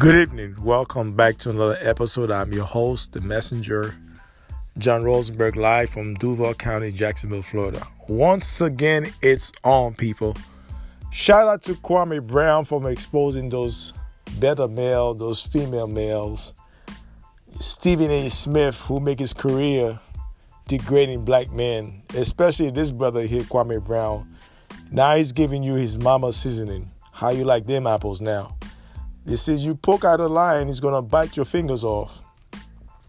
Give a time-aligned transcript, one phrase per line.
[0.00, 0.56] Good evening.
[0.62, 2.30] Welcome back to another episode.
[2.30, 3.94] I'm your host, the messenger,
[4.78, 7.86] John Rosenberg, live from Duval County, Jacksonville, Florida.
[8.08, 10.38] Once again, it's on, people.
[11.12, 13.92] Shout out to Kwame Brown for exposing those
[14.38, 16.54] better male, those female males.
[17.60, 18.30] Stephen A.
[18.30, 20.00] Smith, who make his career
[20.66, 24.34] degrading black men, especially this brother here, Kwame Brown.
[24.90, 26.90] Now he's giving you his mama seasoning.
[27.12, 28.56] How you like them apples now?
[29.26, 32.20] He says you poke at a lion, he's gonna bite your fingers off.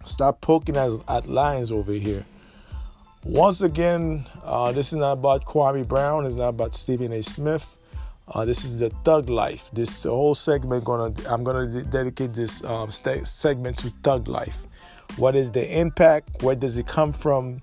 [0.04, 2.26] Stop poking at, at lions over here.
[3.24, 6.26] Once again, uh, this is not about Kwame Brown.
[6.26, 7.22] It's not about Stephen A.
[7.22, 7.78] Smith.
[8.28, 9.70] Uh, this is the thug life.
[9.74, 14.58] This whole segment gonna I'm gonna de- dedicate this um, st- segment to thug life.
[15.18, 16.42] What is the impact?
[16.42, 17.62] Where does it come from?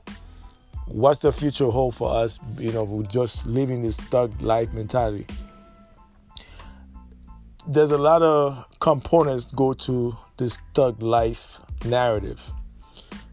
[0.86, 2.38] What's the future hold for us?
[2.58, 5.26] You know, just living this thug life mentality
[7.69, 12.42] there's a lot of components go to this thug life narrative.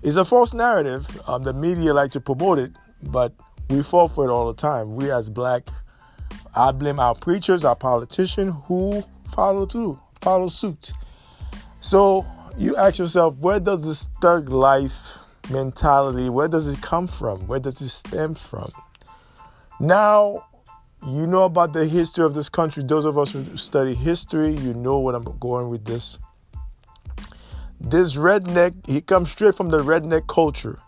[0.03, 1.08] It's a false narrative.
[1.30, 3.33] Um, the media like to promote it, but
[3.69, 4.95] we fall for it all the time.
[4.95, 5.69] We as black,
[6.55, 10.92] I blame our preachers, our politicians who follow through, follow suit.
[11.80, 12.25] So
[12.58, 15.17] you ask yourself, where does this thug life
[15.49, 17.47] mentality, where does it come from?
[17.47, 18.70] Where does it stem from?
[19.80, 20.45] Now,
[21.07, 22.83] you know about the history of this country.
[22.83, 26.17] Those of us who study history, you know what I'm going with this.
[27.79, 30.79] This redneck, he comes straight from the redneck culture.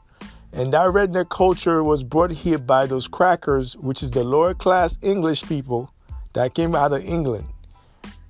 [0.54, 4.98] And that redneck culture was brought here by those crackers, which is the lower class
[5.02, 5.94] English people
[6.34, 7.46] that came out of England.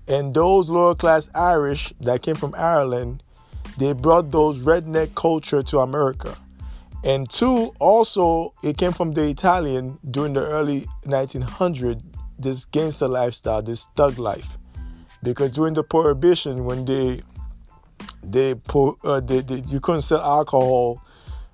[0.08, 3.24] And those lower class Irish that came from Ireland,
[3.78, 6.36] they brought those redneck culture to America.
[7.04, 12.04] And two, also, it came from the Italian during the early 1900s,
[12.40, 14.58] this gangster lifestyle, this thug life.
[15.24, 17.22] Because during the prohibition, when they
[18.24, 18.56] they,
[19.04, 21.02] uh, they, they you couldn't sell alcohol,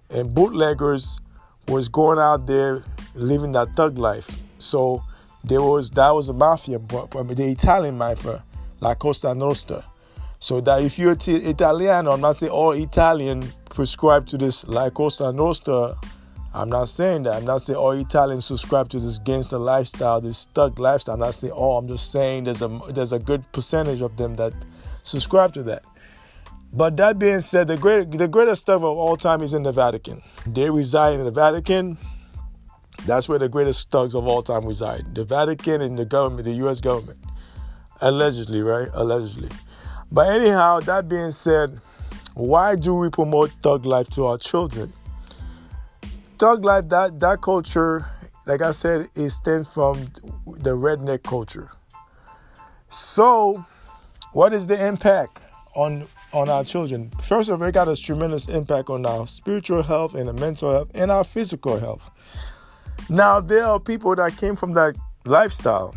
[0.09, 1.19] and bootleggers
[1.67, 2.83] was going out there
[3.15, 4.29] living that thug life.
[4.59, 5.03] So
[5.43, 8.43] there was that was a mafia, but the Italian mafia,
[8.81, 9.85] La Cosa Nostra.
[10.43, 15.31] So that if you're Italian, I'm not saying all Italian prescribe to this La Cosa
[15.31, 15.95] Nostra.
[16.53, 17.37] I'm not saying that.
[17.37, 21.13] I'm not saying all Italians subscribe to this gangster lifestyle, this thug lifestyle.
[21.13, 21.77] I'm not saying all.
[21.77, 24.51] I'm just saying there's a there's a good percentage of them that
[25.03, 25.85] subscribe to that.
[26.73, 29.71] But that being said, the great the greatest thug of all time is in the
[29.71, 30.21] Vatican.
[30.45, 31.97] They reside in the Vatican.
[33.05, 35.15] That's where the greatest thugs of all time reside.
[35.15, 36.81] The Vatican and the government, the U.S.
[36.81, 37.19] government,
[38.01, 38.89] allegedly, right?
[38.93, 39.47] Allegedly.
[40.13, 41.81] But anyhow, that being said,
[42.35, 44.93] why do we promote thug life to our children?
[46.37, 48.05] Thug life, that that culture,
[48.45, 50.05] like I said, is stemmed from
[50.45, 51.71] the redneck culture.
[52.89, 53.65] So,
[54.33, 55.41] what is the impact
[55.75, 57.09] on on our children?
[57.23, 60.71] First of all, it got a tremendous impact on our spiritual health and our mental
[60.71, 62.11] health and our physical health.
[63.09, 64.95] Now, there are people that came from that
[65.25, 65.95] lifestyle.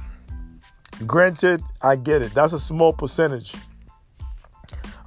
[1.06, 2.32] Granted, I get it.
[2.32, 3.54] That's a small percentage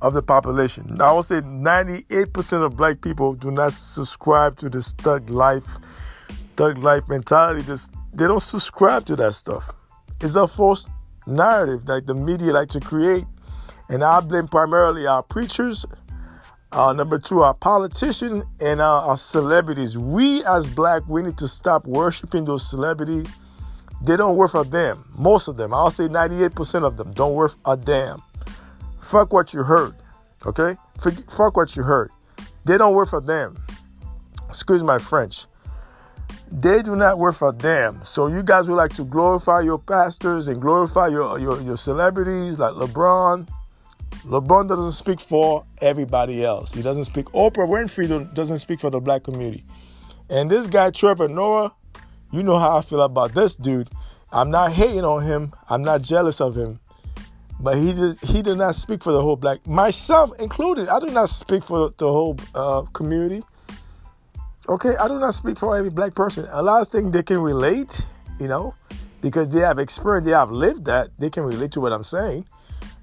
[0.02, 1.02] of the population.
[1.02, 5.68] I would say 98% of black people do not subscribe to this thug life,
[6.56, 7.62] thug life mentality.
[7.62, 9.74] This, they don't subscribe to that stuff.
[10.22, 10.90] It's a false
[11.28, 13.26] narrative that the media like to create.
[13.90, 15.86] And I blame primarily our preachers,
[16.72, 19.98] uh, number two, our politicians, and our, our celebrities.
[19.98, 23.28] We as black, we need to stop worshiping those celebrities.
[24.02, 25.04] They don't worth a damn.
[25.18, 28.22] Most of them, I'll say 98% of them, don't worth a damn.
[29.10, 29.96] Fuck what you heard.
[30.46, 30.76] Okay?
[31.36, 32.12] Fuck what you heard.
[32.66, 33.58] They don't work for them.
[34.48, 35.48] Excuse my French.
[36.52, 38.02] They do not work for them.
[38.04, 42.60] So you guys would like to glorify your pastors and glorify your, your, your celebrities
[42.60, 43.50] like LeBron.
[44.26, 46.72] LeBron doesn't speak for everybody else.
[46.72, 47.26] He doesn't speak.
[47.28, 49.64] Oprah Winfrey doesn't speak for the black community.
[50.30, 51.74] And this guy, Trevor Noah,
[52.32, 53.90] you know how I feel about this dude.
[54.32, 55.54] I'm not hating on him.
[55.68, 56.80] I'm not jealous of him.
[57.60, 60.88] But he did, he did not speak for the whole black, myself included.
[60.88, 63.44] I do not speak for the whole uh, community.
[64.70, 66.46] Okay, I do not speak for every black person.
[66.52, 68.06] A lot of things they can relate,
[68.40, 68.76] you know,
[69.22, 72.46] because they have experience, they have lived that, they can relate to what I'm saying.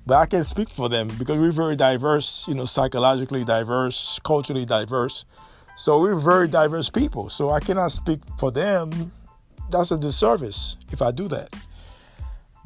[0.07, 4.65] But I can speak for them because we're very diverse, you know, psychologically diverse, culturally
[4.65, 5.25] diverse.
[5.77, 7.29] So we're very diverse people.
[7.29, 9.13] So I cannot speak for them.
[9.71, 11.53] That's a disservice if I do that.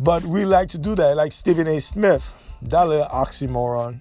[0.00, 1.78] But we like to do that, like Stephen A.
[1.78, 2.34] Smith.
[2.62, 4.00] That little oxymoron.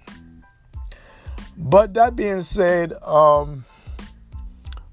[1.57, 3.65] But that being said, um,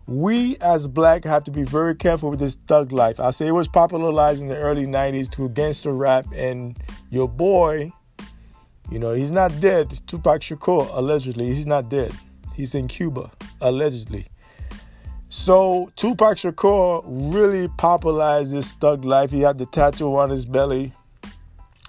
[0.09, 3.21] we as black have to be very careful with this thug life.
[3.21, 6.77] I say it was popularized in the early 90s to gangster rap, and
[7.11, 7.93] your boy,
[8.91, 9.91] You know, he's not dead.
[10.07, 12.13] Tupac Shakur, allegedly, he's not dead.
[12.55, 13.31] He's in Cuba,
[13.61, 14.27] allegedly.
[15.29, 19.33] So Tupac Shakur really popularized this thug life.
[19.33, 20.93] He had the tattoo on his belly.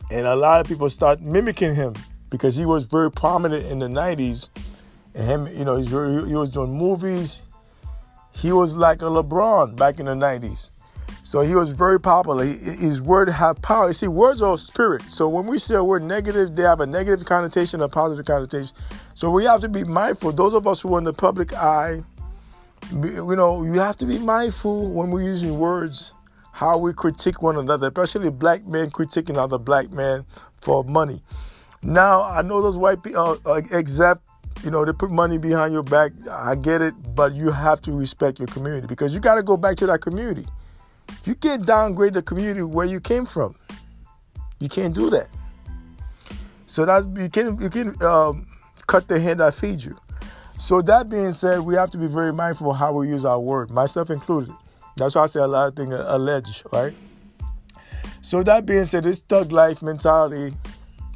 [0.10, 1.94] And a lot of people start mimicking him
[2.30, 4.50] because he was very prominent in the 90s.
[5.14, 7.44] And him, you know, he was doing movies.
[8.34, 10.70] He was like a LeBron back in the 90s.
[11.24, 12.46] So he was very popular.
[12.46, 13.88] He, his word have power.
[13.88, 15.02] You see, words are spirit.
[15.12, 18.74] So when we say a word negative, they have a negative connotation, a positive connotation.
[19.14, 20.32] So we have to be mindful.
[20.32, 22.02] Those of us who are in the public eye,
[22.92, 26.14] you know, you have to be mindful when we're using words,
[26.58, 30.26] how we critique one another, especially black men critiquing other black men
[30.60, 31.22] for money.
[31.84, 34.26] Now, I know those white people, uh, except,
[34.64, 36.14] you know, they put money behind your back.
[36.28, 39.56] I get it, but you have to respect your community because you got to go
[39.56, 40.48] back to that community.
[41.26, 43.54] You can't downgrade the community where you came from.
[44.60, 45.28] You can't do that.
[46.66, 48.48] So that's you can you can um,
[48.88, 49.96] cut the hand that feeds you.
[50.58, 53.40] So that being said, we have to be very mindful of how we use our
[53.40, 54.56] word, myself included.
[54.98, 56.94] That's why I say a lot of things alleged, right?
[58.22, 60.54] So that being said, this thug life mentality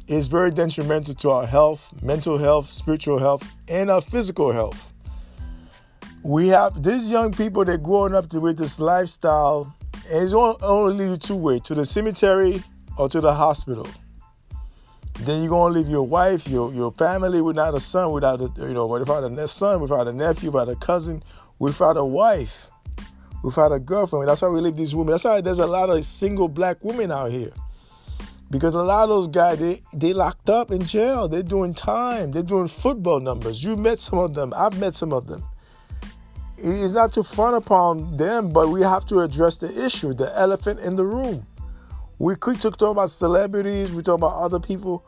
[0.08, 4.92] is very detrimental to our health, mental health, spiritual health, and our physical health.
[6.22, 9.74] We have these young people that growing up with this lifestyle
[10.10, 12.62] and it's only lead you two ways to the cemetery
[12.98, 13.88] or to the hospital.
[15.20, 18.74] Then you're gonna leave your wife, your your family without a son, without a you
[18.74, 21.22] know, without a son, without a nephew, without a cousin,
[21.58, 22.68] without a wife,
[23.42, 24.28] without a girlfriend.
[24.28, 25.12] That's why we leave these women.
[25.12, 27.52] That's why there's a lot of single black women out here.
[28.50, 31.26] Because a lot of those guys, they they locked up in jail.
[31.26, 32.32] They're doing time.
[32.32, 33.64] They're doing football numbers.
[33.64, 34.52] You met some of them.
[34.54, 35.42] I've met some of them
[36.62, 40.78] it's not to frown upon them, but we have to address the issue, the elephant
[40.80, 41.44] in the room.
[42.18, 45.04] We could talk about celebrities, we talk about other people,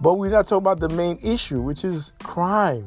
[0.00, 2.86] but we're not talking about the main issue, which is crime,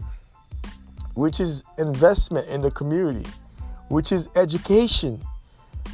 [1.13, 3.30] which is investment in the community,
[3.90, 5.22] which is education.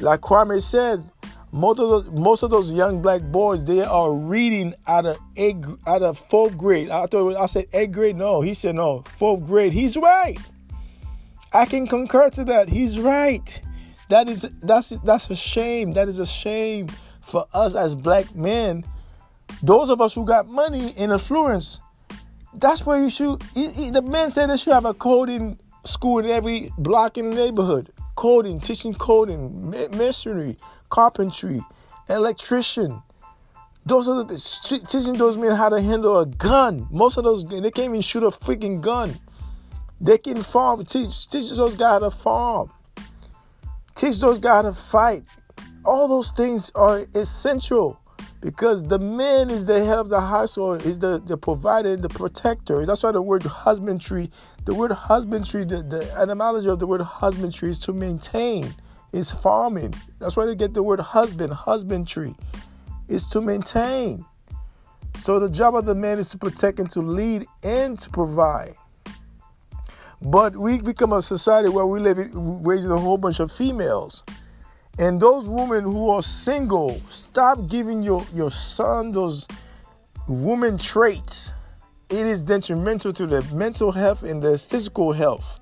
[0.00, 1.04] Like Kwame said,
[1.52, 5.66] most of those most of those young black boys they are reading out of eighth,
[5.86, 6.90] out of fourth grade.
[6.90, 8.16] I thought I said eighth grade.
[8.16, 9.72] No, he said no, fourth grade.
[9.72, 10.38] He's right.
[11.52, 12.68] I can concur to that.
[12.68, 13.60] He's right.
[14.10, 15.92] That is that's that's a shame.
[15.92, 16.88] That is a shame
[17.22, 18.84] for us as black men.
[19.62, 21.80] Those of us who got money and influence.
[22.52, 23.40] That's where you should.
[23.54, 27.92] The men said they should have a coding school in every block in the neighborhood.
[28.14, 30.56] Coding, teaching coding, masonry,
[30.88, 31.62] carpentry,
[32.08, 33.02] electrician.
[33.84, 36.88] Those are the teaching those men how to handle a gun.
[36.90, 39.14] Most of those they can't even shoot a freaking gun.
[40.00, 40.84] They can farm.
[40.84, 42.70] Teach, teach those guys how to farm.
[43.94, 45.24] Teach those guys how to fight.
[45.84, 48.00] All those things are essential
[48.40, 52.84] because the man is the head of the household, is the, the provider, the protector.
[52.84, 54.30] That's why the word husbandry,
[54.64, 58.74] the word husbandry, the, the etymology of the word husbandry is to maintain,
[59.12, 59.94] is farming.
[60.18, 62.34] That's why they get the word husband, husbandry,
[63.08, 64.24] is to maintain.
[65.18, 68.74] So the job of the man is to protect and to lead and to provide.
[70.22, 74.24] But we become a society where we live raising a whole bunch of females.
[74.98, 79.46] And those women who are single, stop giving your, your son those
[80.26, 81.52] woman traits.
[82.08, 85.60] It is detrimental to their mental health and their physical health.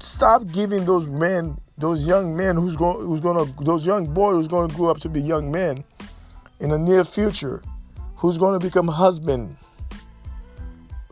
[0.00, 4.48] Stop giving those men, those young men who's going who's gonna those young boys who's
[4.48, 5.84] gonna grow up to be young men
[6.58, 7.62] in the near future,
[8.16, 9.56] who's gonna become husband,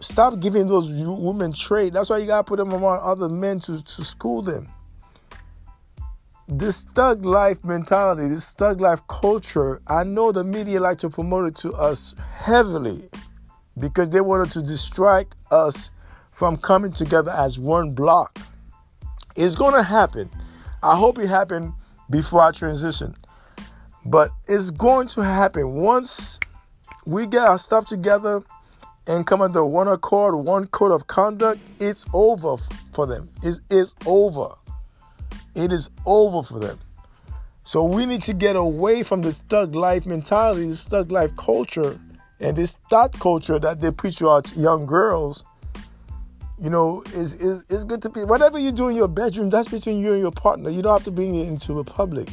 [0.01, 1.93] Stop giving those women trade.
[1.93, 4.67] That's why you gotta put them around other men to, to school them.
[6.53, 11.47] This thug life mentality, this thug life culture, I know the media like to promote
[11.47, 13.09] it to us heavily
[13.79, 15.93] because they wanted to distract us
[16.33, 18.37] from coming together as one block.
[19.37, 20.29] It's gonna happen.
[20.83, 21.73] I hope it happened
[22.11, 23.15] before I transition.
[24.05, 26.41] But it's going to happen once
[27.07, 28.43] we get our stuff together
[29.07, 32.57] and come under one accord, one code of conduct, it's over
[32.93, 33.29] for them.
[33.41, 34.57] It's, it's over.
[35.55, 36.79] It is over for them.
[37.65, 41.99] So we need to get away from this thug life mentality, this thug life culture,
[42.41, 45.45] and this thought culture that they preach to our young girls.
[46.59, 49.69] You know, is is is good to be whatever you do in your bedroom, that's
[49.69, 50.69] between you and your partner.
[50.69, 52.29] You don't have to bring it into the public.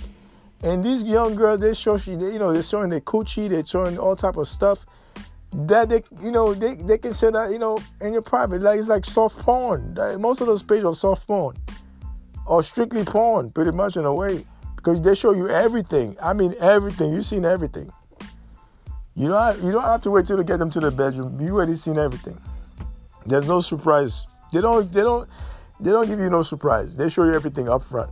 [0.64, 3.98] And these young girls, they show you, you know, they're showing their coochie, they're showing
[3.98, 4.86] all type of stuff
[5.54, 8.80] that they you know they, they can share that you know in your private like
[8.80, 11.56] it's like soft porn most of those pages are soft porn
[12.48, 16.56] or strictly porn pretty much in a way because they show you everything i mean
[16.60, 17.92] everything you've seen everything
[19.16, 21.42] You don't have, you don't have to wait till to get them to the bedroom.
[21.42, 22.40] You already seen everything.
[23.26, 24.28] There's no surprise.
[24.54, 25.30] They don't they don't
[25.80, 26.96] they don't give you no surprise.
[26.96, 28.12] They show you everything up front.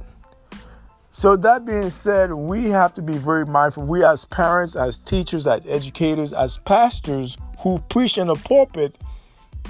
[1.11, 3.83] So that being said, we have to be very mindful.
[3.83, 8.97] We as parents, as teachers, as educators, as pastors who preach in the pulpit,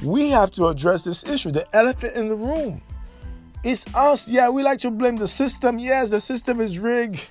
[0.04, 1.52] we have to address this issue.
[1.52, 2.82] The elephant in the room.
[3.66, 4.30] It's us.
[4.30, 5.80] Yeah, we like to blame the system.
[5.80, 7.28] Yes, the system is rigged.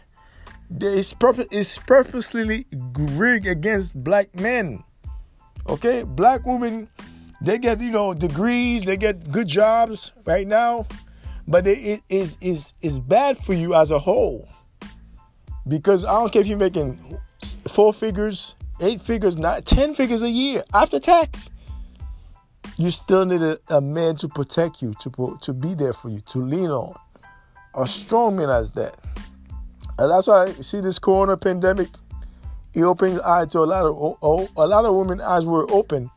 [0.80, 2.66] It's, purpose, it's purposely
[2.98, 4.82] rigged against black men.
[5.68, 6.88] Okay, black women,
[7.40, 10.86] they get you know degrees, they get good jobs right now
[11.46, 14.48] but it is is is bad for you as a whole
[15.68, 17.18] because I don't care if you're making
[17.68, 21.50] four figures, eight figures, not ten figures a year after tax.
[22.76, 26.20] You still need a, a man to protect you, to to be there for you,
[26.20, 26.98] to lean on.
[27.76, 28.96] A strong man as that,
[29.98, 31.88] and that's why I see this corona pandemic.
[32.72, 36.10] It opens eyes to a lot of a lot of women eyes were open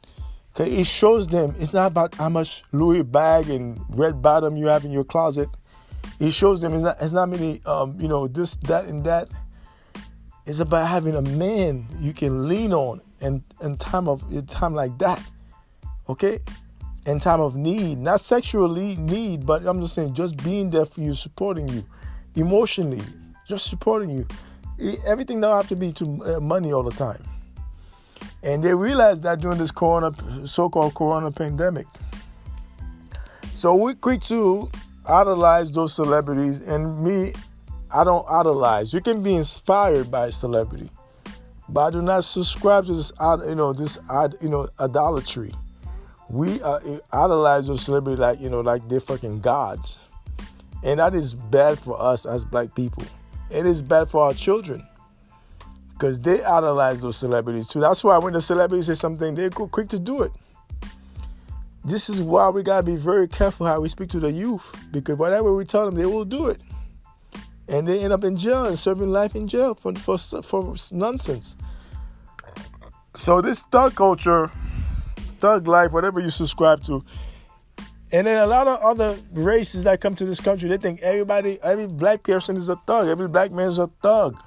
[0.60, 4.66] Okay, it shows them it's not about how much Louis bag and red bottom you
[4.66, 5.50] have in your closet.
[6.20, 9.30] It shows them it's not it's not many um, you know, this, that, and that.
[10.48, 14.74] It's about having a man you can lean on in, in time of in time
[14.74, 15.22] like that.
[16.10, 16.40] Okay?
[17.06, 18.00] In time of need.
[18.00, 21.86] Not sexually need, but I'm just saying just being there for you, supporting you
[22.36, 23.02] emotionally,
[23.48, 24.28] just supporting you.
[25.06, 27.24] Everything don't have to be to uh, money all the time.
[28.44, 30.12] And they realized that during this corona,
[30.46, 31.88] so-called corona pandemic.
[33.56, 34.70] So we quick to
[35.08, 37.34] idolize those celebrities, and me,
[37.92, 38.94] I don't idolize.
[38.94, 40.92] You can be inspired by a celebrity,
[41.70, 43.12] but I do not subscribe to this,
[43.48, 43.98] you know, this,
[44.42, 45.54] you know, idolatry.
[46.30, 46.80] We uh,
[47.12, 49.98] idolize those celebrities like you know, like they're fucking gods,
[50.84, 53.04] and that is bad for us as black people.
[53.50, 54.86] It is bad for our children
[55.94, 57.80] because they idolize those celebrities too.
[57.80, 60.32] That's why when the celebrities say something, they're quick to do it.
[61.84, 65.18] This is why we gotta be very careful how we speak to the youth because
[65.18, 66.60] whatever we tell them, they will do it,
[67.70, 71.56] and they end up in jail and serving life in jail for for for nonsense.
[73.16, 74.52] So this thug culture,
[75.40, 77.04] thug life, whatever you subscribe to,
[78.12, 81.60] and then a lot of other races that come to this country, they think everybody,
[81.62, 84.42] every black person is a thug, every black man is a thug.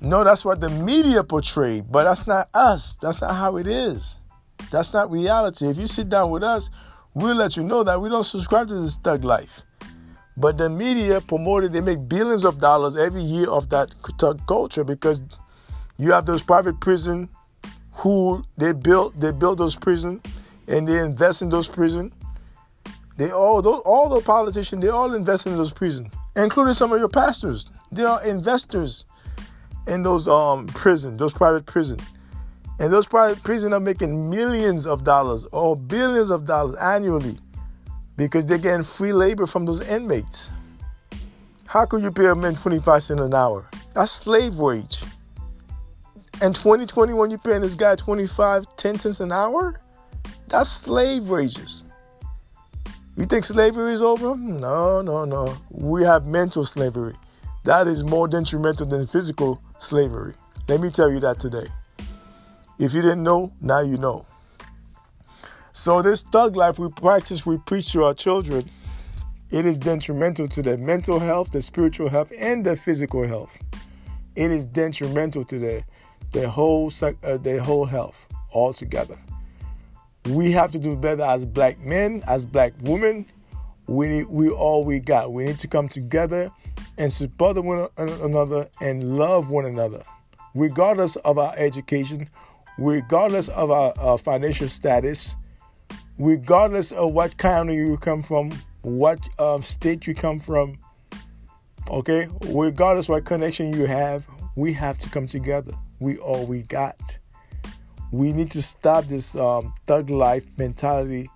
[0.00, 2.96] No, that's what the media portrayed, but that's not us.
[2.96, 4.18] That's not how it is.
[4.70, 5.66] That's not reality.
[5.66, 6.70] If you sit down with us,
[7.14, 9.62] we'll let you know that we don't subscribe to this thug life.
[10.36, 14.84] But the media promoted, they make billions of dollars every year of that thug culture
[14.84, 15.22] because
[15.96, 17.28] you have those private prison
[17.94, 20.20] who they built they built those prison
[20.68, 22.12] and they invest in those prison.
[23.16, 26.98] They all those all the politicians they all invest in those prison, including some of
[26.98, 27.70] your pastors.
[27.92, 29.04] They are investors
[29.86, 31.98] in those um prison, those private prison.
[32.80, 37.38] And those private prisons are making millions of dollars or billions of dollars annually
[38.16, 40.50] because they're getting free labor from those inmates.
[41.66, 43.68] How could you pay a man 25 cents an hour?
[43.94, 45.02] That's slave wage.
[46.42, 49.80] In 2021, you're paying this guy 25, 10 cents an hour?
[50.48, 51.84] That's slave wages.
[53.16, 54.36] You think slavery is over?
[54.36, 55.56] No, no, no.
[55.70, 57.14] We have mental slavery.
[57.62, 60.34] That is more detrimental than physical slavery.
[60.66, 61.68] Let me tell you that today.
[62.80, 64.26] If you didn't know, now you know.
[65.72, 68.68] So, this thug life we practice, we preach to our children,
[69.50, 73.56] it is detrimental to their mental health, their spiritual health, and their physical health.
[74.34, 75.84] It is detrimental to their,
[76.34, 79.16] their, whole, uh, their whole health altogether.
[80.28, 83.26] We have to do better as black men, as black women.
[83.86, 85.32] We, need, we all we got.
[85.32, 86.50] We need to come together
[86.98, 90.02] and support one another and love one another,
[90.54, 92.28] regardless of our education,
[92.78, 95.36] regardless of our, our financial status,
[96.18, 98.50] regardless of what county you come from,
[98.82, 100.78] what um, state you come from.
[101.88, 104.26] Okay, regardless of what connection you have,
[104.56, 105.74] we have to come together.
[106.00, 107.18] We all we got.
[108.10, 111.30] We need to stop this um, thug life mentality.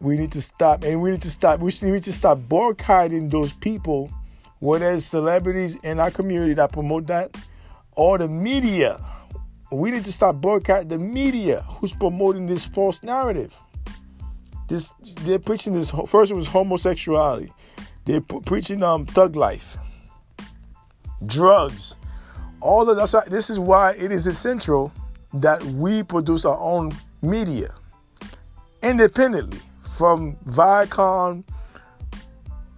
[0.00, 1.60] We need to stop, and we need to stop.
[1.60, 4.10] We need to stop boycotting those people
[4.60, 7.36] where there's celebrities in our community that promote that,
[7.92, 8.98] or the media.
[9.70, 13.60] We need to stop boycotting the media who's promoting this false narrative.
[14.68, 14.92] This
[15.22, 15.90] they're preaching this.
[16.06, 17.52] First, it was homosexuality.
[18.04, 19.76] They're preaching um thug life,
[21.26, 21.94] drugs,
[22.60, 23.30] all of that.
[23.30, 24.92] This is why it is essential
[25.34, 27.74] that we produce our own media
[28.82, 29.58] independently
[29.96, 31.44] from Viacom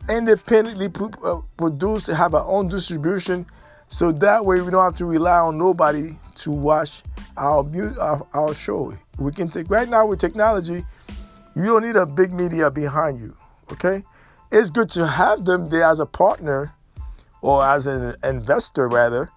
[0.09, 0.91] independently
[1.25, 3.47] uh, produce, have our own distribution,
[3.89, 7.03] so that way we don't have to rely on nobody to watch
[7.37, 7.65] our,
[8.01, 8.97] our our show.
[9.19, 10.85] We can take right now with technology.
[11.55, 13.37] You don't need a big media behind you.
[13.71, 14.03] Okay,
[14.51, 16.75] it's good to have them there as a partner
[17.41, 19.31] or as an investor rather.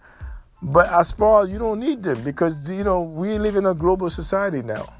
[0.65, 3.73] But as far as you don't need them because you know we live in a
[3.73, 4.91] global society now.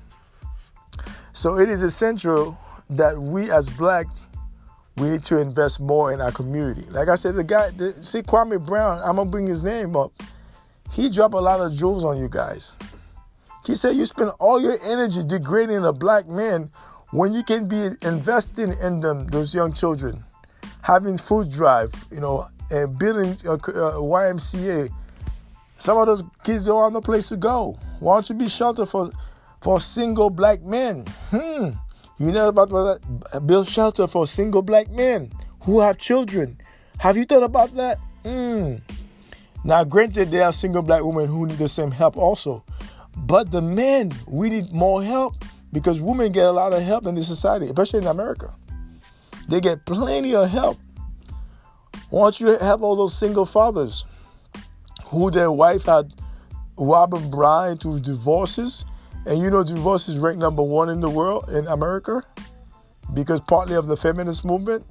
[1.33, 2.57] So it is essential
[2.91, 4.05] that we as black
[4.97, 6.85] we need to invest more in our community.
[6.89, 10.13] Like I said, the guy, the, see Kwame Brown, I'm gonna bring his name up.
[10.91, 12.73] He dropped a lot of jewels on you guys.
[13.65, 16.71] He said you spend all your energy degrading a black man
[17.09, 20.23] when you can be investing in them, those young children,
[20.83, 24.91] having food drive, you know, and building a, a YMCA.
[25.77, 27.77] Some of those kids don't have no place to go.
[27.99, 29.11] Why don't you be shelter for
[29.61, 31.05] for single black men?
[31.29, 31.71] Hmm.
[32.17, 33.43] You know about that?
[33.45, 36.57] Build shelter for single black men who have children.
[36.99, 37.97] Have you thought about that?
[38.23, 38.75] Hmm.
[39.63, 42.63] Now, granted, there are single black women who need the same help also.
[43.17, 47.15] But the men, we need more help because women get a lot of help in
[47.15, 48.53] this society, especially in America.
[49.49, 50.77] They get plenty of help.
[52.09, 54.05] Why don't you help all those single fathers
[55.15, 56.13] who their wife had
[56.77, 58.85] Robin Bryant to divorces
[59.25, 62.23] and you know, divorce is ranked number one in the world, in America,
[63.13, 64.85] because partly of the feminist movement.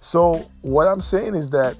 [0.00, 1.76] So, what I'm saying is that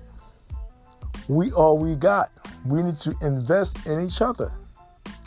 [1.28, 2.30] we all we got.
[2.66, 4.52] We need to invest in each other,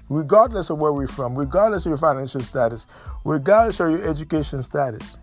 [0.07, 2.87] regardless of where we're from, regardless of your financial status,
[3.25, 5.17] regardless of your education status.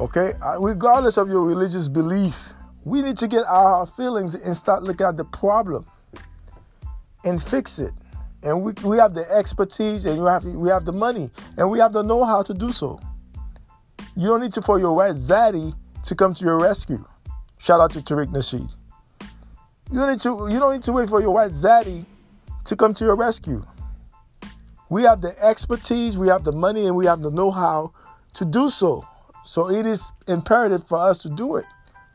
[0.00, 0.34] Okay?
[0.42, 2.52] Uh, regardless of your religious belief,
[2.86, 5.84] we need to get our feelings and start looking at the problem
[7.24, 7.92] and fix it
[8.44, 11.28] and we, we have the expertise and we have, we have the money
[11.58, 13.00] and we have the know-how to do so.
[14.14, 17.04] You don't need to for your white zaddy to come to your rescue.
[17.58, 18.72] Shout out to Tariq Nasheed.
[19.90, 22.04] You don't need to you don't need to wait for your white zaddy
[22.66, 23.64] to come to your rescue.
[24.90, 27.92] We have the expertise, we have the money, and we have the know-how
[28.34, 29.04] to do so.
[29.44, 31.64] So it is imperative for us to do it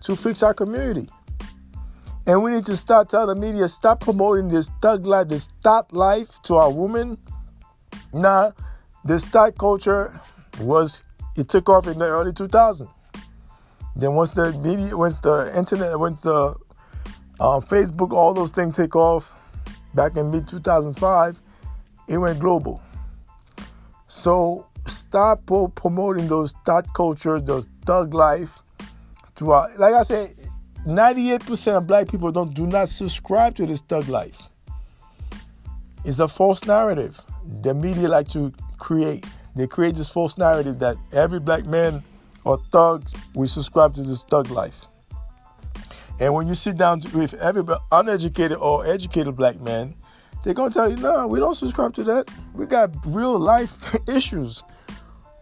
[0.02, 1.08] to fix our community.
[2.28, 5.92] And we need to start telling the media stop promoting this thug life, this thought
[5.92, 7.18] life to our women.
[8.14, 8.52] Nah,
[9.04, 10.20] this thought culture
[10.60, 11.04] was
[11.36, 12.88] it took off in the early 2000s.
[13.96, 16.56] Then once the media, once the internet, once the
[17.40, 19.40] uh, Facebook, all those things take off
[19.96, 21.42] back in mid 2005,
[22.08, 22.82] it went global.
[24.08, 28.60] So stop promoting those thought cultures, those thug life
[29.50, 30.36] our, like I said,
[30.86, 34.50] 98% of black people don't do not subscribe to this thug life.
[36.04, 37.20] It's a false narrative.
[37.62, 39.26] The media like to create.
[39.56, 42.04] They create this false narrative that every black man
[42.44, 44.86] or thug we subscribe to this thug life.
[46.20, 49.96] And when you sit down with every uneducated or educated black man,
[50.44, 52.30] they're gonna tell you, no, we don't subscribe to that.
[52.54, 54.64] We got real life issues.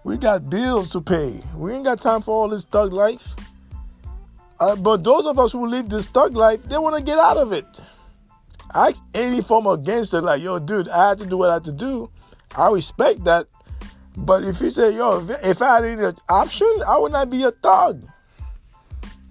[0.04, 1.42] We got bills to pay.
[1.56, 3.36] We ain't got time for all this thug life.
[4.60, 7.38] Uh, but those of us who live this thug life, they want to get out
[7.38, 7.66] of it.
[8.72, 11.64] I any form of gangster, like, yo, dude, I had to do what I had
[11.66, 12.12] to do.
[12.56, 13.48] I respect that.
[14.18, 17.44] But if you say, yo, if, if I had any option, I would not be
[17.44, 18.06] a thug.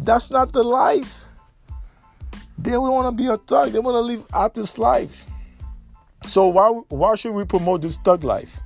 [0.01, 1.25] That's not the life.
[2.57, 3.73] They don't want to be a thug.
[3.73, 5.27] They want to live out this life.
[6.27, 8.61] So why why should we promote this thug life?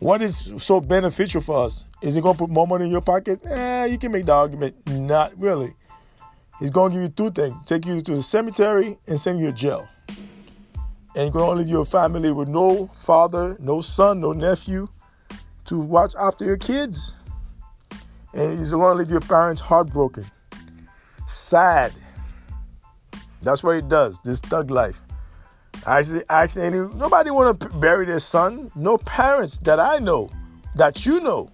[0.00, 1.84] What is so beneficial for us?
[2.02, 3.40] Is it gonna put more money in your pocket?
[3.44, 4.74] Eh, you can make the argument.
[4.88, 5.74] Not really.
[6.58, 9.52] He's to give you two things take you to the cemetery and send you to
[9.52, 9.88] jail.
[11.16, 14.88] And going to leave your family with no father, no son, no nephew
[15.64, 17.14] to watch after your kids.
[18.34, 20.26] And he's to leave your parents heartbroken,
[21.26, 21.92] sad.
[23.42, 25.02] That's what he does, this thug life.
[25.86, 28.70] I actually, actually, any, nobody want to bury their son.
[28.74, 30.30] No parents that I know,
[30.74, 31.50] that you know,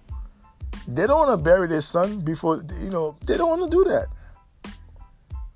[0.87, 3.83] they don't want to bury their son before, you know, they don't want to do
[3.89, 4.07] that.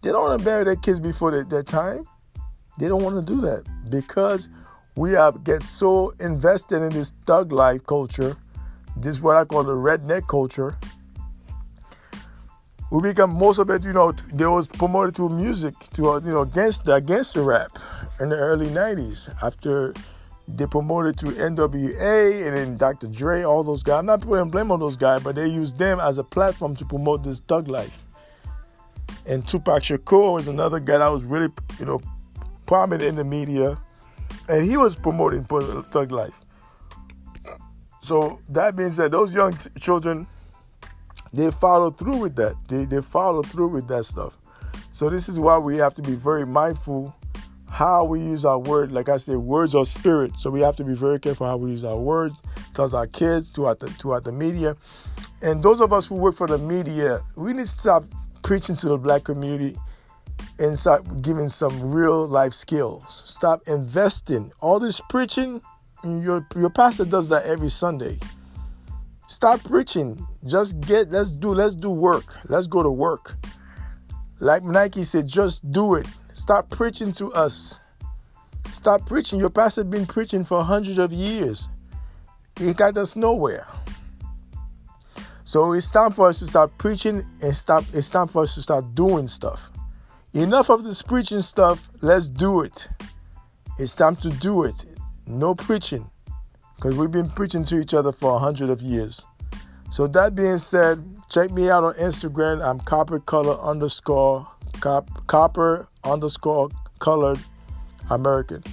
[0.02, 2.06] They don't want to bury their kids before their, their time.
[2.78, 4.50] They don't want to do that because
[4.96, 8.38] we have get so invested in this thug life culture,
[8.96, 10.78] this what I call the redneck culture.
[12.92, 16.32] We become most of it, you know, they was promoted to music, to uh, you
[16.32, 17.78] know, against the against the rap
[18.20, 19.30] in the early '90s.
[19.44, 19.94] After
[20.48, 23.08] they promoted to NWA and then Dr.
[23.08, 24.00] Dre, all those guys.
[24.00, 26.86] I'm not putting blame on those guys, but they used them as a platform to
[26.86, 28.06] promote this thug life.
[29.30, 32.02] And Tupac Shakur is another guy that was really, you know,
[32.65, 33.78] prominent in the media.
[34.48, 36.34] And he was promoting Thug Life.
[38.02, 40.26] So that being said, those young t- children,
[41.32, 42.56] they follow through with that.
[42.68, 44.34] They, they follow through with that stuff.
[44.94, 47.15] So this is why we have to be very mindful
[47.70, 48.92] how we use our word.
[48.92, 51.70] Like I said, words are spirit, so we have to be very careful how we
[51.70, 52.36] use our words
[52.74, 54.76] towards our kids, throughout the throughout the media.
[55.44, 58.06] And those of us who work for the media, we need to stop
[58.43, 59.78] preaching to the black community
[60.60, 63.23] and start giving some real life skills.
[63.25, 64.52] Stop investing.
[64.60, 65.62] All this preaching,
[66.04, 68.19] your your pastor does that every Sunday.
[69.28, 70.25] Stop preaching.
[70.45, 72.34] Just get let's do let's do work.
[72.47, 73.36] Let's go to work.
[74.39, 76.08] Like Nike said, just do it.
[76.34, 77.80] Stop preaching to us.
[78.71, 79.39] Stop preaching.
[79.39, 81.69] Your pastor been preaching for hundreds of years.
[82.58, 83.67] He got us nowhere.
[85.50, 87.84] So it's time for us to start preaching and stop.
[87.92, 89.72] It's time for us to start doing stuff.
[90.36, 91.90] Enough of this preaching stuff.
[92.02, 92.88] Let's do it.
[93.80, 94.86] It's time to do it.
[95.26, 96.08] No preaching.
[96.76, 99.26] Because we've been preaching to each other for a hundred of years.
[99.90, 102.64] So that being said, check me out on Instagram.
[102.64, 104.48] I'm copper color underscore
[104.82, 107.40] cop, copper underscore colored
[108.12, 108.64] American.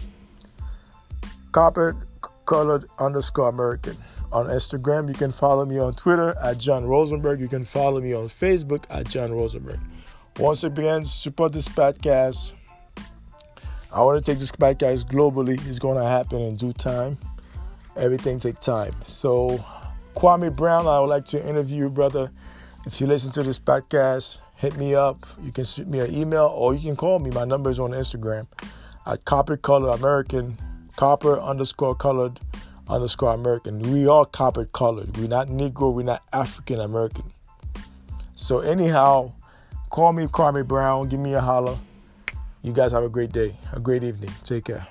[1.53, 1.97] Copper
[2.45, 3.97] colored underscore American.
[4.33, 7.41] On Instagram, you can follow me on Twitter at John Rosenberg.
[7.41, 9.81] You can follow me on Facebook at John Rosenberg.
[10.39, 12.53] Once again, support this podcast.
[13.93, 15.65] I want to take this podcast globally.
[15.67, 17.17] It's going to happen in due time.
[17.97, 18.93] Everything takes time.
[19.07, 19.65] So,
[20.15, 22.31] Kwame Brown, I would like to interview brother.
[22.85, 25.27] If you listen to this podcast, hit me up.
[25.43, 27.31] You can shoot me an email or you can call me.
[27.31, 28.47] My number is on Instagram
[29.07, 30.59] at Copper Color American,
[30.97, 32.41] Copper underscore colored
[32.89, 33.79] underscore American.
[33.93, 35.17] We are copper colored.
[35.17, 35.93] We're not Negro.
[35.93, 37.33] We're not African American.
[38.35, 39.33] So, anyhow,
[39.91, 41.09] Call me Kwame Brown.
[41.09, 41.77] Give me a holler.
[42.63, 44.31] You guys have a great day, a great evening.
[44.43, 44.87] Take care.